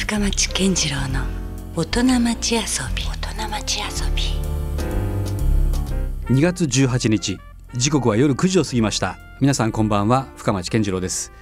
[0.00, 1.20] 深町健次郎の
[1.76, 2.60] 大人町遊
[2.96, 3.04] び。
[3.04, 3.86] 大人町遊
[4.16, 4.22] び。
[6.34, 7.38] 2月18日
[7.74, 9.18] 時刻は夜9時を過ぎました。
[9.42, 11.32] 皆さんこんばんは深町健次郎です。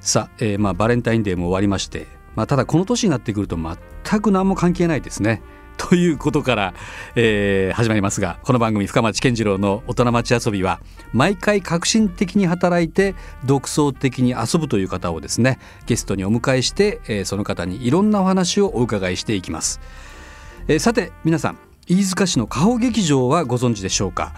[0.00, 2.06] さあ、えー、まあバレンタインデーも終わりまして
[2.36, 5.40] まあただこの年になってくると全く何も関係ないですね。
[5.76, 6.74] ということから、
[7.14, 10.80] えー、始まりますがこの番組深町健次郎の大人町遊びは
[11.12, 13.14] 毎回革新的に働いて
[13.44, 19.80] 独創的に遊ぶという方をですねゲストにお迎えして、えー、その方にいろんなお話をお伺いしていきます、
[20.68, 24.32] えー、さて皆さん飯塚市の加穂劇場はご存知でしょうか、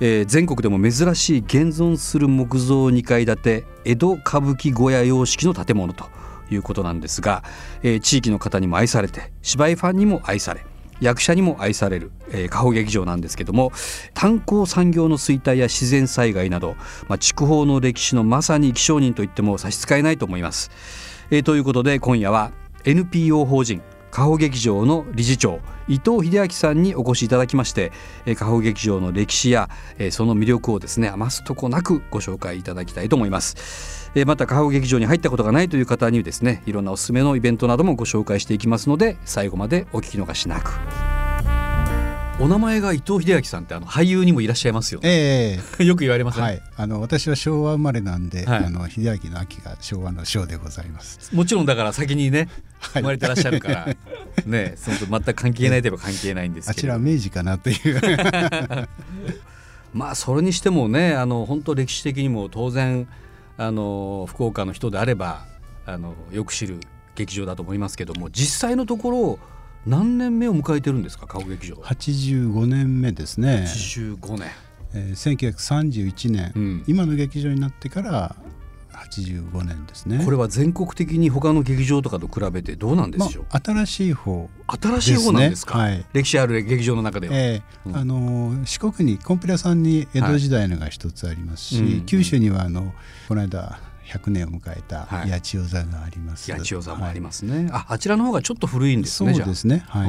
[0.00, 6.06] えー、全国でも珍しい現存する木造2階建て江戸歌舞伎小屋様式の建物と
[6.50, 7.42] いうことなんですが、
[7.82, 10.64] えー、地域の方にも愛されて芝居ファンにも愛され
[11.00, 13.72] 役者にも愛される、えー、加劇場なんですけども
[14.14, 16.76] 炭鉱産業の衰退や自然災害など、
[17.08, 20.70] まあ、筑豊の歴史のまさに生き証人といっても差し支えないと思います。
[21.30, 22.52] えー、ということで今夜は
[22.84, 23.82] NPO 法人
[24.14, 25.58] 加穂劇場の理事長
[25.88, 27.90] 伊藤秀明さんにお越しいただきまして
[28.38, 29.68] 加穂劇場の歴史や
[30.12, 41.13] その魅力をですね余すとこなくご紹介いただきたいと思いますまた加穂劇場に入ったことがないという方にですねいろんなおすすめのイベントなどもご紹介していきますので最後までお聞き逃しなく。
[42.40, 51.34] お名前が伊藤英明さんってあの俳優にもいらっしゃいますよ、ね、えー、 よく言われます、ね、はい、あの私は昭和生まれなんで、はい、あの秀明の秋が昭和の章でございます。
[51.34, 52.48] もちろんだから先にね
[52.80, 53.96] 生まれてらっしゃるから、
[54.46, 56.78] ねそのと全く関係ないといえば関係ないんですけど。
[56.78, 58.00] あちら明治かなという。
[59.94, 63.06] まあそれにしてもねあの本当歴史的にも当然
[63.56, 65.46] あの福岡の人であれば
[65.86, 66.80] あのよく知る
[67.14, 69.38] 劇場だと思いますけども実際のところ
[69.86, 71.26] 何年目を迎えてるんですか？
[71.26, 71.74] 川劇場。
[71.76, 73.64] 85年目ですね。
[73.66, 74.50] 85年、
[74.94, 78.36] えー、1931年、うん、今の劇場になってから
[78.94, 80.24] 85年ですね。
[80.24, 92.94] これは全国的に他の劇場とかと比べてどうなんでしょう、まあ、新しい方、新しい方なんですか、はい、歴史ある劇場の中では、えー、うん、あの四国にコンピラさんに江戸時代のが一つありますし、はいうん、九州にはあの
[93.28, 96.52] この間100年を迎えた八千代座があります。
[96.52, 97.56] 八千代座もありますね。
[97.56, 99.34] はい、あ、あちらの方がちょっと古いんですね。
[99.34, 99.84] そうですね。
[99.88, 100.08] はい。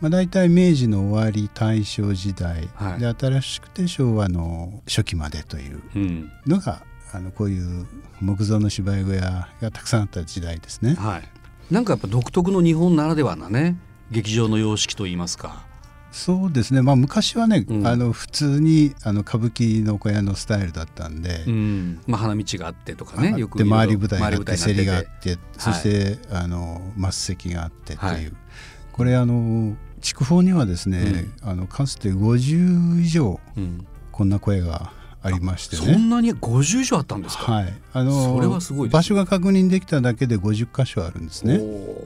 [0.00, 5.82] まあ大体明治の終わり、大正時代、はい、で新しくて昭和の初期までという
[6.46, 6.82] のが、
[7.12, 7.86] うん、あのこういう
[8.20, 10.94] 木造の芝居小屋がたくさんあった時代ですね。
[10.94, 11.28] はい。
[11.72, 13.76] なんかやっぱ独特の日本ならではなね
[14.10, 15.69] 劇場の様式といいますか。
[16.12, 28.32] そうですね、まあ、昔はね、うん、あの普通にあの歌舞伎の小屋のスタイルだったんで、うん、まあ、花道があってとかねよく周り舞台があって競りがあって、そして、はい、あの末席があってという、はい、
[28.92, 33.38] これあの筑豊にはですね、うん、あのかつて50以上
[34.10, 35.92] こんな声がありましてね。
[35.92, 37.52] そんなに50以上あったんですか？
[37.52, 37.74] はい。
[37.92, 41.60] あのそれはすごい場所が確認できただけで50箇所あるんですね。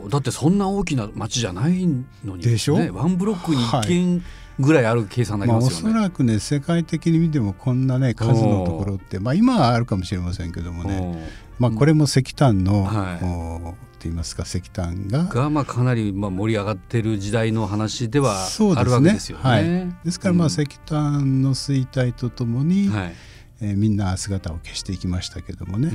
[0.08, 1.86] だってそんな大きな町じゃない
[2.24, 2.74] のに、ね、でしょ？
[2.74, 4.24] ワンブロックに1軒、
[4.58, 11.44] ぐらいある計算になりますよね、まあ、おそらくね世界的に見てもこんなね数のところってまあ今はあるかもしれませんけどもね。
[11.58, 15.24] まあこれも石炭の、はい、といいますか石炭が。
[15.24, 19.44] がまあかなりまあ盛り上がってる時代の話ではあるわけですよね。
[19.44, 19.64] はい、
[20.04, 23.14] ですからまあ石炭の衰退とともに、はい、
[23.60, 25.90] えー、みんな姿を消していきましたけどもね、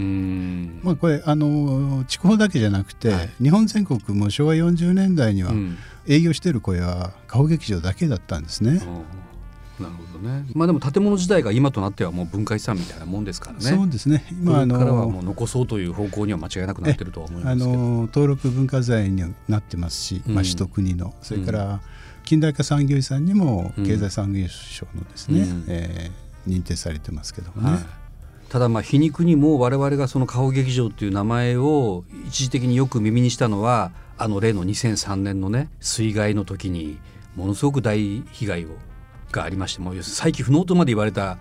[0.82, 5.52] まあ、これあの筑豊だけじゃなくて、はい、日本全国も昭和40年代には
[6.08, 8.82] 営業している小屋は顔劇場だけだったんですね。
[9.80, 10.46] なるほどね。
[10.54, 13.62] まあでも建物自体が今となってはもう文化遺産みたいなもんですからね。
[13.62, 14.26] そうですね。
[14.32, 21.82] 今あのからはもう残そうという方向には間違いなくなってるとは思いますあの登録文化財になってますし、まあ首都国の、それから
[22.26, 27.72] 近代化産業遺産にも経済産業省のですね、うん、えー、認定されてますけどもね。
[27.72, 27.86] はい。
[28.50, 36.98] ただまあ皮肉にも我々がその顔劇場という名前を一時的によく耳にしたのはあの例の2003年のね水害の時に
[37.36, 38.70] ものすごく大被害を
[39.32, 41.38] がありましてもう再起不能とまで言われた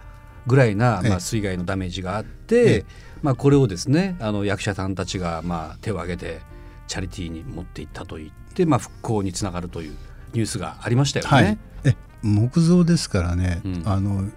[0.47, 2.84] ぐらいな、まあ、水害のダメージがあって、
[3.22, 6.41] まあ、これをですねあの役者さんたちがまあ手を挙げて
[6.87, 9.96] チャリティーに持っていったと言って、まあ、復興につながるという
[10.32, 11.31] ニュースがありましたよね。
[11.31, 14.28] はい、え木造ですからね、うん、あの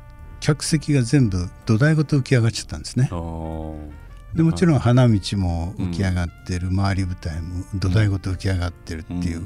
[0.41, 3.09] 客席が全部土台ごと浮き上がっちゃったんですね。
[4.33, 9.43] でもちろん花道も浮き上がってる、うん、周り舞台も土台ごと浮き上がってるっていう、うん、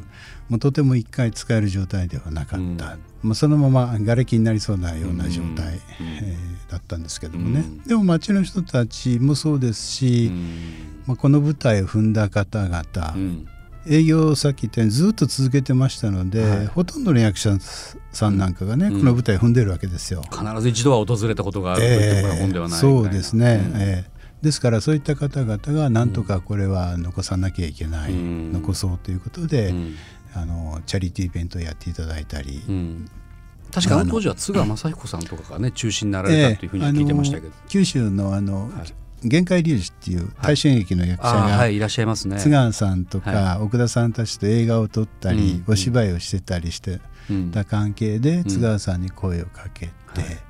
[0.50, 10.31] もうとても一回使える状態ではなかった、まあ、そのまま瓦礫になりそうなような状態、えー、だったんですけどもね、でも町の人たちもそうですし、
[11.07, 12.83] まあ、この舞台を踏んだ方々、
[13.88, 17.58] 営業先ってずっと続けてましたので、はい、ほとんどの役者
[18.12, 20.24] さんなんかがね、この舞台踏んでるわけですよ。
[20.32, 29.96] 必ず一度は訪れたことがあると言っても本ではない、そうですね、えーですからそういった方々がなんとかこれは残さなきゃいけない、うん、残そうということで、うん、
[30.36, 32.62] あのチャリティーイベントをやっていただいたり。
[33.72, 42.38] 確かあの当時は津川雅彦さんとかがね中心になられたというふうに聞いてましたけど、えー、九州のあの、はい限界隆二っていう大衆演劇の役者が、はい、いらっしゃいますね。
[42.38, 47.00] 津川さんとか、奥田さんたちと映画を撮ったり、お芝居をしてたりして
[47.51, 49.91] た関係で、津川さんに声をかけて、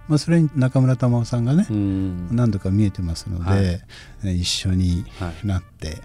[0.08, 3.82] まあ、それに中村玉緒さんがね、何度か見えてますので、
[4.24, 5.06] 一緒に
[5.44, 6.02] なって、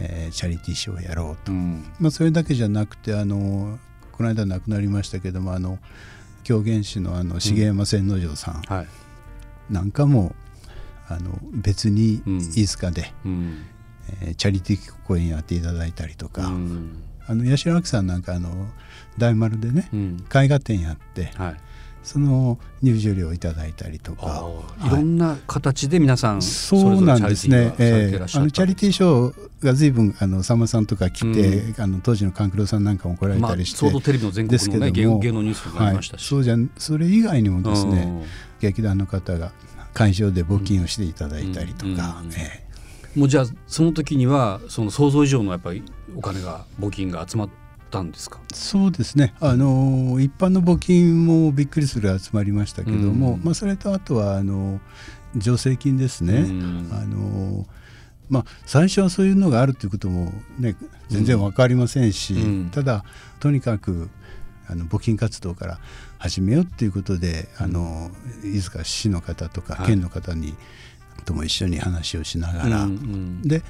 [0.00, 3.78] えチャリティーショーをやろうと、まあ、それだけじゃなくてあの
[4.10, 5.78] この間亡くなりましたけどもあの
[6.42, 8.62] 狂言師のあの重山千之丞さん。
[9.70, 10.34] なんかも
[11.08, 13.64] あの別に飯塚で、うん、
[14.22, 18.50] えー、チャリティー公演やっていただいたりとか、うん、あの八代亜紀さんなんかあの
[19.18, 21.56] 大丸でね、うん、絵画展やって、はい、
[22.02, 38.26] その入場料をいただいたりとか、はい、いろんな形で皆さんそうなんですね、えー、あのチャリティーショーが随分あのさんまさんとか来て、うん、あの当時の勘九郎さんなんかも来られたりして、まあ、テレビの全国の、ね、芸能ニュースになりましたし、はい、そうじゃそれ以外にもですね
[38.60, 39.52] 劇団の方が
[39.94, 42.22] 会場で募金をしていただいたりとか、
[43.16, 45.82] もうじゃあその時にはその想像以上のやっぱり
[46.14, 47.48] お金が募金が集まっ
[47.90, 48.40] たんですか？
[48.52, 49.34] そうですね。
[49.40, 54.80] あの一般の募金もびっくりする集まりましたけども、うん、まあ、それとあとはあの
[55.40, 56.34] 助成金ですね。
[56.38, 57.66] うん、あの
[58.30, 60.76] まあ、最初はそういうのがあるということも、ね、
[61.08, 63.04] 全然分かりませんし、うん、ただ
[63.38, 64.08] とにかく
[64.68, 65.78] あの募金活動から
[66.18, 68.10] 始めようっていうことであの
[68.42, 70.54] 飯塚市の方とか県の方に、
[71.24, 73.62] とも一緒に話をしながら、うんうん、で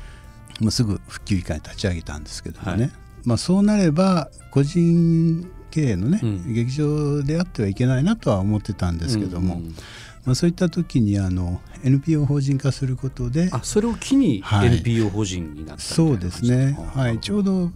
[0.61, 2.93] もうすぐ復旧委員会立ち上げたんですけどもね、はい、
[3.25, 9.75] まあ、そうなれば個人経営のね、うん、劇場であってはいけないなとは思ってたんですけども、うんうん、
[10.25, 17.71] まあ、そういった時にあの NPO 法人化することであそれを機に NPO 法人になった、はい、そうですね、はい、ちょうど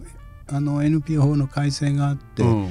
[0.47, 2.69] あの NPO 法の改正があって、うん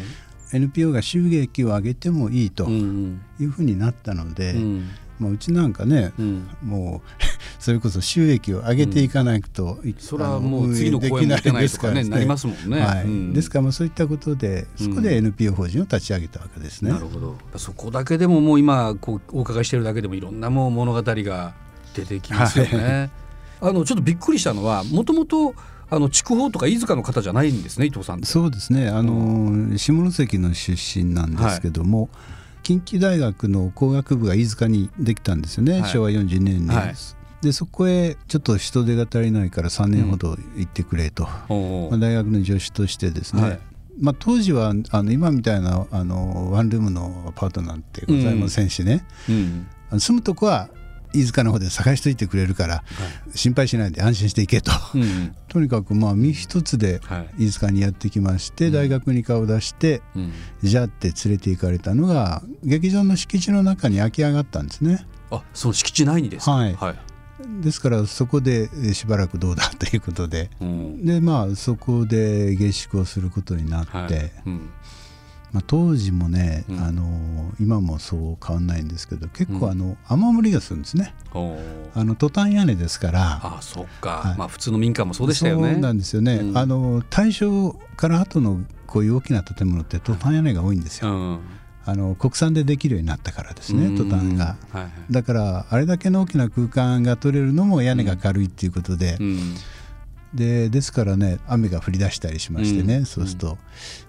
[0.53, 7.09] NPO が収益を上げてもいいというふうになったので、うん、まあ、うちなんかね、うん、もう
[7.59, 13.05] それこそ収益を上げていかないと、うん、それはもう次の公演もてないとかねなりますもんね、はい。
[13.05, 17.37] うん、ですからまあそういったことでそこで NPO 法人を立ち上げたわけですね、なるほど。
[17.57, 21.55] そこだけでももう今こうお伺いしているだけでもいろんなもう物語が
[21.95, 23.11] 出てきますよね、
[23.61, 25.55] はい、あのちょっとびっくりしたのはもともと
[25.91, 28.89] あの筑豊とか飯塚の方じゃないんですね伊藤さんそうですね。
[28.89, 32.09] あの、下関の出身なんですけども、はい、
[32.63, 36.95] 近畿大学の工学部が飯塚にできたんですよね、はい、昭和42年に、はい、
[37.41, 43.59] でそこへちょっと人手が足りないから3年ほど行ってくれと、うん、まあ、大学の助手としてですね、
[44.01, 49.69] まあ、当時はあの今みたいなあのワンルームのアパートなんてございませんしね、うん。
[49.93, 50.69] うん、住むとこは
[51.15, 52.83] 飯塚の方で探しといてくれるから、
[53.35, 57.01] 心配しないで安心していけと、うん、 とにかくまあ身一つで
[57.39, 60.03] 飯塚にやってきまして、大学に顔を出して、
[60.63, 65.07] じゃあって連れて行かれたのが劇場の敷地の中に空き上がったんですね。
[65.31, 67.63] あその敷地内にですはい、はい。
[67.63, 69.71] ですからそこでしばらくどうだ？
[69.79, 74.33] ということで、うん、でまあそこで下宿をすることになって、はい。
[74.47, 74.71] うん、
[75.53, 81.15] まあ、当時もね、うん、あの今もそう変わんないんですけど結構あの、雨漏りがするんですね。
[81.95, 83.41] あのトタン屋根ですから。
[83.43, 85.73] あそっか、はい、まあ普通の民家もそうでしたよね。
[85.73, 91.11] そうなんですよね、うん、あの大正から後のこういう大きな建物ってトタン屋根が多いんですよ。
[91.11, 91.41] うん。
[91.85, 99.55] あの国産でできるようになったからですねトタンが、はいはい、だからあれだけの大きな空間が取れるのも屋根が軽いっていうことで、うん
[100.35, 103.59] でですからね雨が降り出したりしましてね、うん、そうすると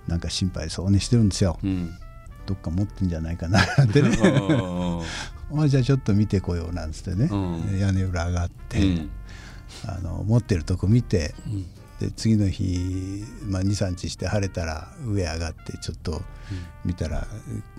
[0.07, 1.97] なんか心配そうにしてるんですよ、うん、
[2.45, 4.17] どっか持ってんじゃないかな なんてね。
[5.51, 7.35] まあじゃあちょっと見てこようなんつってね、う
[7.75, 8.79] ん、屋根裏上がって、
[9.83, 11.33] あの持ってるとこ見て、
[11.99, 16.21] で次の日、まあ、23日して晴れたら上上がってちょっと
[16.85, 17.27] 見たら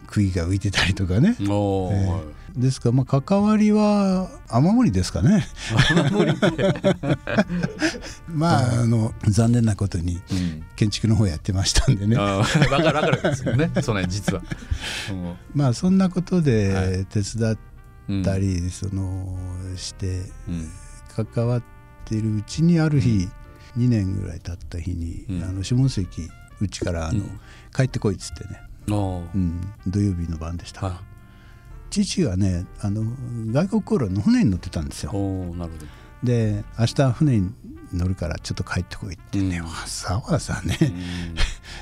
[0.07, 2.23] 杭が浮いてたりとかね、えー、
[2.57, 5.47] ですからまあ関わりは雨漏りですかね。
[8.29, 10.21] まああの残念なことに
[10.77, 13.71] 建築の方やってましたんでね、うん、分かる分かるですよね。
[13.83, 14.43] その実は、
[15.55, 17.57] まあそんなことで手伝っ
[18.25, 19.39] たり、はい、その
[19.77, 20.31] して、
[21.35, 21.62] 関わっ
[22.05, 23.29] ているうちにある日、
[23.77, 26.09] 2年ぐらい経った日に、うん、あの下関
[26.61, 27.41] うちからあの、うん、
[27.75, 31.00] 帰ってこいっつってね、うん、土曜日の晩でした、
[31.91, 33.03] 父がねあの
[33.53, 35.12] 外国航路の船に乗ってたんですよ。
[36.23, 37.50] で明日船に
[37.95, 40.77] 乗るからちょっと帰ってこいってね、うん、わざわざね、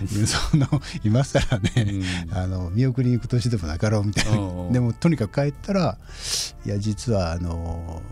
[0.01, 0.67] うん、 その
[1.03, 1.71] 今更ね、
[2.31, 4.71] うん、あの見送りに行く年でもなかろうみたいな。
[4.71, 5.99] でもとにかく帰ったら
[6.65, 8.03] いや実はあの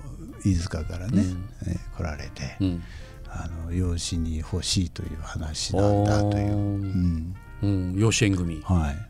[0.44, 2.82] 飯塚からね、う来られて、うん、
[3.28, 7.34] あの養子に欲しいという話なんだという、うん。
[7.62, 8.62] うん、養子縁組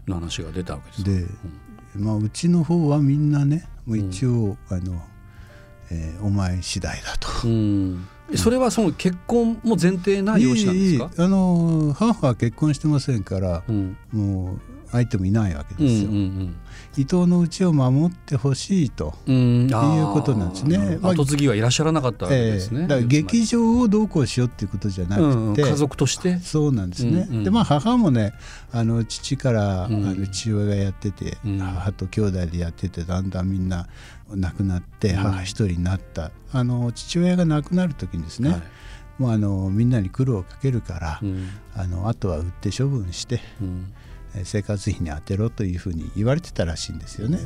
[0.06, 1.26] の話が出たわけです、はい、で、
[1.96, 5.02] まあ、うちの方はみんなねもう一応、あの
[5.90, 7.48] えー、お前次第だと。
[7.48, 8.08] うん。
[8.34, 11.10] それはその結婚も前提な養子なんですか？
[11.16, 14.60] あの母は結婚してませんから、うん、もう
[14.96, 16.10] 相手もいないわけですよ。
[16.10, 16.56] うんうんうん。
[16.96, 19.14] 伊藤のうちを守ってほしいと。
[19.26, 19.70] いう
[20.12, 20.98] ことなんですね。
[21.02, 22.82] 後継ぎはいらっしゃらなかったわけですね。
[22.82, 26.38] えー、だから劇場をどうこうしようっていうことじゃなくて、うんうん、家族として。
[26.38, 27.26] そうなんですね。
[27.28, 28.32] うんうん、でまあ母もね
[28.72, 33.86] あの父から、あの父親がやってて、うん、母と兄弟でやっててだんだんみんな
[34.30, 38.62] 亡くなって母一人になった、あの父親が亡くなる時にですね、はい。
[39.18, 43.92] もうあのみんなに苦労をかけるから、うん、あのあとは売って処分して、うん、
[44.44, 47.38] 生活費に充てろというふうに言われてたらしいんですよね。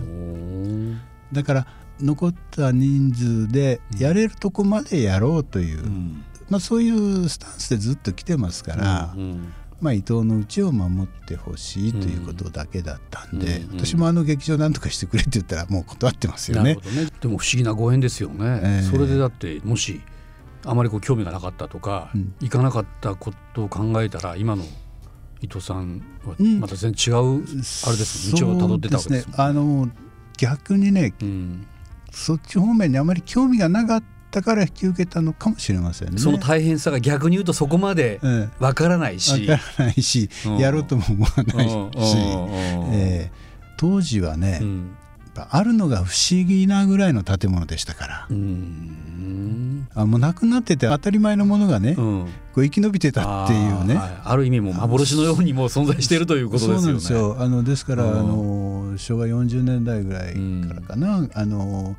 [1.32, 1.66] だから
[2.02, 16.74] 残った人数でやれるとこまでやろうという、うん、まあ、そういうスタンスでずっと来てますから、うんうん、まあ、伊藤のうちを守ってほしいということだけだったんで、うんうん、私もあの劇場なんとかしてくれって言ったらもう断ってますよね。
[16.74, 16.80] ね。
[17.20, 18.60] でも不思議なご縁ですよね。
[18.62, 20.00] えー、それでだってもし
[20.64, 24.64] あまりこう興味がなかったとか、うん、行かなかったことを考えたら今の
[25.42, 29.34] 伊藤さんはまた全然違う、うん、あれです道をたどってたわけですね。
[29.36, 29.88] あの
[30.38, 31.66] 逆にね、うん、
[32.10, 36.18] そっち方面にあまり興味がなかったから引き受けたのかもしれませんね。
[36.18, 38.20] その大変さが逆に言うとそこまで
[38.58, 41.76] わからないし、わ、からないし、やろうとも思わないし、
[42.92, 44.62] えー、当時はね、
[45.34, 48.26] あるのが不思議なぐらいの建物でしたから。
[49.94, 53.96] あもうなくなってて当たり前のものがね、うん、こう生き延びてたっていうね。
[53.96, 56.80] あ,、ある意味も幻のようにも存在しているということですよね。
[56.80, 61.96] そうなんですよあのですから、あの昭和40年代ぐらいからかな、あの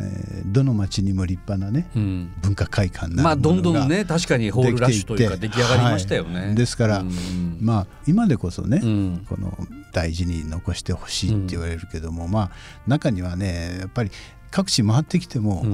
[0.00, 6.40] えー、どの町にも立派なね、うん、文化会館なまあどんどんね確かにホールラッシュというか出来上がりましたよね。
[6.40, 9.56] はい、ですから、うん、まあ今でこそね、うん、この
[9.92, 12.50] 大事に残してほしいって言われるけども、まあ
[12.86, 14.10] 中にはねやっぱり
[14.50, 15.64] 各地回ってきても、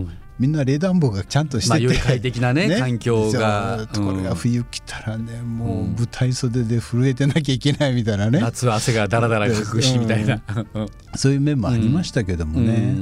[0.41, 3.87] みんな冷暖房がちゃんとしてて、まあ、快適なねね、環境が。
[3.93, 8.41] ところが冬来たらね、もう舞台袖で震えてなきゃいけないみたいなね。
[8.41, 10.41] 夏は汗がだらだらかくしみたいな、
[11.15, 12.95] そういう面もありましたけどもね、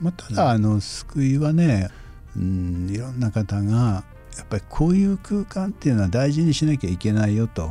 [0.00, 1.90] まあ、ただあの救いはね、
[2.34, 4.02] うん、いろんな方が
[4.38, 7.70] やっぱりこういう空間っていうのは大事にしなきゃいけないよと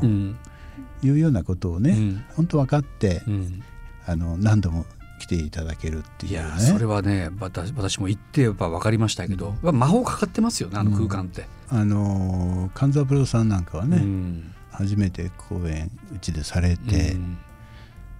[1.01, 3.63] いうようなことをね、うん、本当分かって、うん、
[4.05, 4.85] あの何度も
[5.19, 11.45] 来ていただけるっていう、ね、いやそれはね私私も言ってやっぱ分かりましたけど、うん、魔法かかってますよねあの空間って。
[11.71, 17.17] うん、あの勘三郎さんなんかはね、うん、初めて公演うちでされて、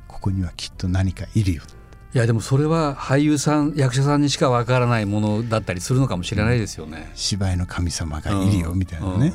[0.07, 1.63] ここにはきっと何かいるよ。
[2.11, 7.11] いやでもそれは俳優さん役者さんにしかわからないものだったりするのかもしれないですよね。
[7.13, 9.31] 芝居の神様がいるよみたいなね、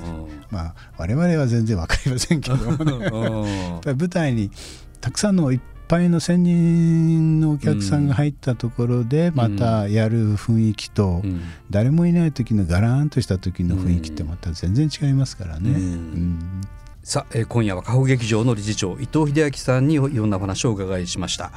[0.51, 3.81] まあ我々は全然わかりませんけどもね。
[3.95, 4.51] 舞台に
[5.01, 5.63] たくさんの一
[5.95, 11.23] ぱいの1,000人のお客さんが入ったところでまたやる雰囲気と、
[11.71, 15.71] 誰もいない時のガラーンとした時の雰囲気ってまた全然違いますからね。
[15.71, 16.61] うん。
[17.05, 21.53] さあ、えー、今夜は加穂劇場の理事長伊藤秀明さんにいろんな話をお伺いしました。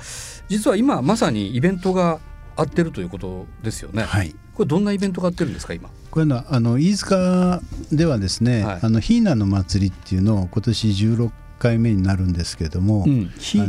[0.50, 2.20] 実は今まさにイベントが
[2.56, 4.04] あってるということですよね。
[4.04, 4.36] はい。
[4.54, 5.90] これどんなイベントがあってるんですか今？
[6.12, 13.60] これのあの飯塚ではですね、はい、あのヒーナの祭りっていうのを今年16回目になるんですけれども、うん、ヒ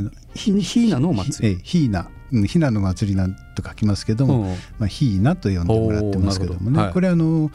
[0.87, 1.61] ーナの祭り。
[1.63, 2.11] ヒーナ
[2.47, 7.51] ヒナの祭りなんと書きますけども、まあ、ヒーナと呼んでもらってますけどもね、はい、これあの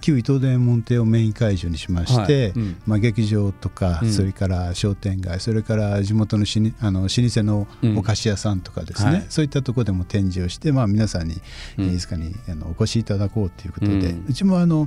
[0.00, 2.50] 旧伊東電門店をメイン会場にしまして、はい。
[2.50, 7.66] うん、まあ、劇場とか、うん、それから商店街それから地元のしにあの老舗の
[7.96, 11.40] お菓子屋さんとかですね、うんはい、そういったところでも展示をして、まあ、皆さんに、
[11.78, 14.86] うん、いつかにあのお越しいただこうということで、うちもあの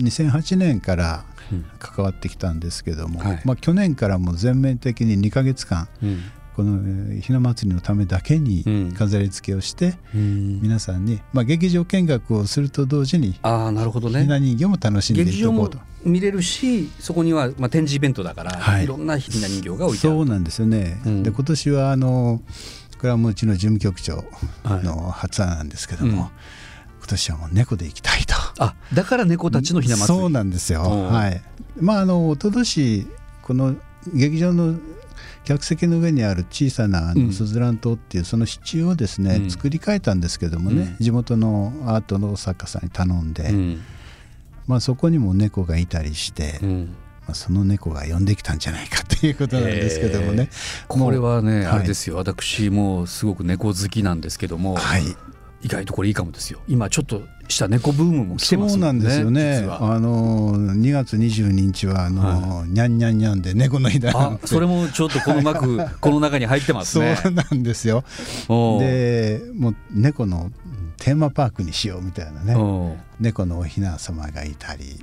[0.00, 1.24] 2008年から
[1.78, 5.88] 関わってきたんですけども、はい、まあ、去年からも全面的に2か月間、
[6.54, 15.78] このひな祭りのためだけに飾り付けをして、うん、皆さんに、まあ、劇場見学をすると同時にあなるほど、ね、ひな人形も楽しんでいたこうと。
[16.04, 21.00] 見れるしそこには、まあ、展示イベントだから、はい、いろんなひな人形が置いてあるそうなんですよね。
[21.06, 22.42] うん、で今年はあの
[22.98, 24.24] これはもううちの事務局長
[24.64, 26.30] の発案なんですけども、はいうん、
[26.98, 28.34] 今年はもう猫で行きたいと。
[28.58, 30.82] あだから猫たちのひな祭りそうなんですよ。
[30.82, 31.42] はい。
[31.80, 33.06] まああの一昨年
[33.42, 33.74] この
[34.12, 34.76] 劇場の
[35.44, 43.50] 客席の上にある小さなあのスズラン島っていうその支柱をですね、うん、作り変えたんですけどもね、地元のアートの作家さんに頼んで、
[44.66, 46.60] まあ、そこにも猫がいたりして。
[47.24, 50.50] まあ、その猫が呼んできたんじゃないかということなんですけどもね、
[50.88, 52.16] これはね、あれですよ。
[52.16, 55.04] 私もすごく猫好きなんですけども、はい、
[55.62, 56.58] 意外とこれいいかもですよ。
[56.66, 57.22] 今ちょっと
[57.52, 59.66] した猫ブームも来てます、ね、そうなんですよね。
[59.68, 67.16] あの2月22日はあの、はい、にゃんにゃんにゃんで猫の日だそれもちょっとこの幕 この中に入ってますね。
[67.22, 68.04] そうなんですよ。
[68.48, 70.50] でもう猫の
[71.02, 72.96] テーマパークにしようみたいなね。
[73.18, 74.84] 猫のおひな様がいたり。
[74.84, 75.02] で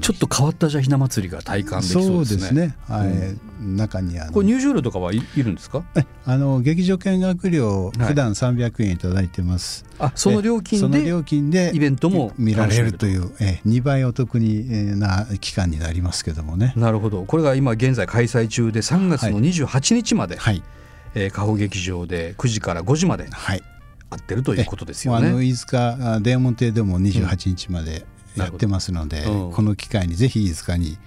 [0.00, 2.40] ちょっと変わったじゃひな祭りが体感できそうですね。
[2.46, 2.76] すね。
[2.86, 5.82] はい、うん、中にあこれ入場料とかはいいるんですか？
[6.26, 16.72] あの劇場見学料普段300円いただいてます、はい、あその料金でその料金でイベントも見られるというえ2倍お得にな期間になりますけどもね。
[16.76, 17.24] なるほど。
[17.24, 20.62] これが今現在開催中で3月の28日まで、はい、
[21.16, 23.62] えー、加穂劇場で9時から5時まで、はい、
[24.10, 25.28] 合ってるということですよね。
[25.28, 28.04] あの飯塚デーモン亭でも28日まで
[28.36, 30.98] やってますので、うん、この機会にぜひ飯塚に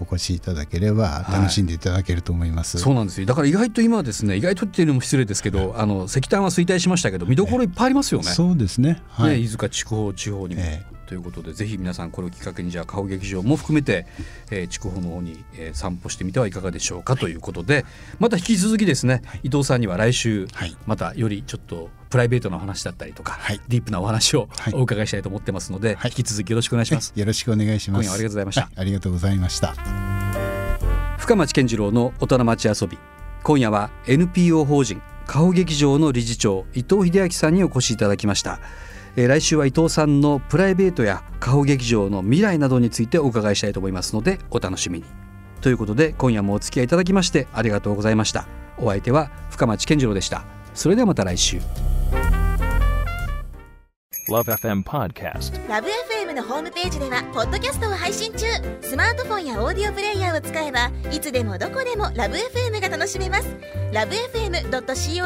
[0.00, 3.26] お越しいただければ楽しんでいただけると思います、はい、そうなんですよ。
[3.26, 14.06] だから意外と今ですね意外とっていうのも失礼ですけどあの石炭は衰退しましたけど見どころいっぱいありますよね、そうですね、はい、ね、飯塚筑豊地方にも、えということでぜひ皆さんこれをきっかけにじゃあ顔劇場も含めて、
[14.50, 17.84] えー、筑豊の方に、えー、散歩してみてはいかがでしょうかということで
[18.18, 28.04] また引き続きですね、はい、伊藤さんには来週、はい、またよりちょっとプライベートな話だったりとか、はい、ディープなお話をお伺いしたいと思ってますので、引き続きよろしくお願いします、よろしくお願いします。
[28.04, 29.74] 今夜ありがとうございました、ありがとうございました。
[31.18, 32.98] 深町健次郎の大人町遊び。
[33.42, 38.60] 今夜は NPO 法人顔劇場の理事長伊藤秀明さんにお越しいただきました
[39.16, 45.04] えー、来週は伊藤さんのプライベートや下方劇場の未来などについてお伺いしたいと思いますのでお楽しみに。
[45.60, 48.46] ということで今夜もお付き合いいただきましてありがとうございました。
[48.78, 50.44] お相手は深町健次郎でした。
[50.74, 51.60] それではまた来週。
[54.28, 58.46] LoveFM Podcast LoveFM のホームページではポッドキャストを配信中。
[58.80, 63.48] スマートフォンやオーディオプレイヤーを使えばいつでもどこでも LoveFM が楽しめます。
[63.92, 65.20] LoveFM.co.jp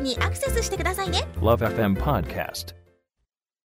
[0.00, 1.28] にアクセスしてくださいね。
[1.36, 2.83] LoveFM Podcast